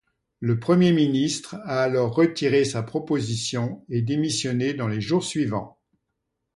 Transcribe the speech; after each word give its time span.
Le 0.39 0.59
Premier 0.59 0.93
ministre 0.93 1.57
a 1.63 1.83
alors 1.83 2.15
retiré 2.15 2.65
sa 2.65 2.81
proposition 2.81 3.85
et 3.87 4.01
démissionné 4.01 4.73
dans 4.73 4.87
les 4.87 4.99
jours 4.99 5.23
suivants. 5.23 5.77